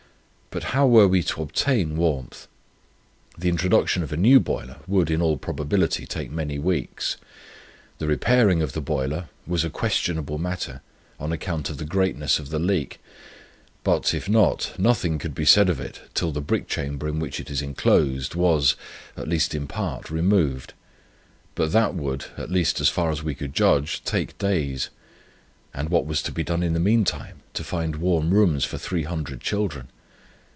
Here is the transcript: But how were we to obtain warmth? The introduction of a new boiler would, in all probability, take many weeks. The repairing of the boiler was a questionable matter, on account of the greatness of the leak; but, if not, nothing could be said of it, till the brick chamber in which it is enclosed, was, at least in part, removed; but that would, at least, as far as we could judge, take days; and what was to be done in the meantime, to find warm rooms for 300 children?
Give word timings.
But 0.53 0.63
how 0.75 0.85
were 0.85 1.07
we 1.07 1.23
to 1.23 1.41
obtain 1.41 1.95
warmth? 1.95 2.49
The 3.37 3.47
introduction 3.47 4.03
of 4.03 4.11
a 4.11 4.17
new 4.17 4.37
boiler 4.41 4.79
would, 4.85 5.09
in 5.09 5.21
all 5.21 5.37
probability, 5.37 6.05
take 6.05 6.29
many 6.29 6.59
weeks. 6.59 7.15
The 7.99 8.07
repairing 8.07 8.61
of 8.61 8.73
the 8.73 8.81
boiler 8.81 9.29
was 9.47 9.63
a 9.63 9.69
questionable 9.69 10.37
matter, 10.37 10.81
on 11.21 11.31
account 11.31 11.69
of 11.69 11.77
the 11.77 11.85
greatness 11.85 12.37
of 12.37 12.49
the 12.49 12.59
leak; 12.59 12.99
but, 13.85 14.13
if 14.13 14.27
not, 14.27 14.73
nothing 14.77 15.19
could 15.19 15.33
be 15.33 15.45
said 15.45 15.69
of 15.69 15.79
it, 15.79 16.01
till 16.13 16.33
the 16.33 16.41
brick 16.41 16.67
chamber 16.67 17.07
in 17.07 17.19
which 17.19 17.39
it 17.39 17.49
is 17.49 17.61
enclosed, 17.61 18.35
was, 18.35 18.75
at 19.15 19.29
least 19.29 19.55
in 19.55 19.67
part, 19.67 20.09
removed; 20.11 20.73
but 21.55 21.71
that 21.71 21.95
would, 21.95 22.25
at 22.37 22.51
least, 22.51 22.81
as 22.81 22.89
far 22.89 23.09
as 23.09 23.23
we 23.23 23.33
could 23.35 23.53
judge, 23.53 24.03
take 24.03 24.37
days; 24.37 24.89
and 25.73 25.87
what 25.87 26.05
was 26.05 26.21
to 26.21 26.33
be 26.33 26.43
done 26.43 26.61
in 26.61 26.73
the 26.73 26.79
meantime, 26.81 27.39
to 27.53 27.63
find 27.63 27.95
warm 27.95 28.31
rooms 28.31 28.65
for 28.65 28.77
300 28.77 29.39
children? 29.39 29.87